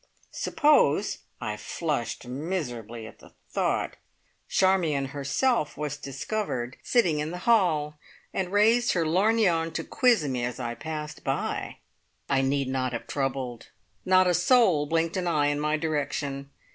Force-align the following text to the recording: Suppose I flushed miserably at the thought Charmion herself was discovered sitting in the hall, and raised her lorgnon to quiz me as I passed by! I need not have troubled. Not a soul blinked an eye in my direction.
Suppose 0.31 1.19
I 1.39 1.55
flushed 1.57 2.25
miserably 2.25 3.05
at 3.05 3.19
the 3.19 3.33
thought 3.51 3.97
Charmion 4.49 5.09
herself 5.09 5.77
was 5.77 5.95
discovered 5.95 6.77
sitting 6.81 7.19
in 7.19 7.29
the 7.29 7.37
hall, 7.45 7.99
and 8.33 8.51
raised 8.51 8.93
her 8.93 9.05
lorgnon 9.05 9.71
to 9.73 9.83
quiz 9.83 10.23
me 10.27 10.43
as 10.43 10.59
I 10.59 10.73
passed 10.73 11.23
by! 11.23 11.77
I 12.27 12.41
need 12.41 12.67
not 12.67 12.93
have 12.93 13.05
troubled. 13.05 13.67
Not 14.03 14.25
a 14.25 14.33
soul 14.33 14.87
blinked 14.87 15.17
an 15.17 15.27
eye 15.27 15.49
in 15.49 15.59
my 15.59 15.77
direction. 15.77 16.49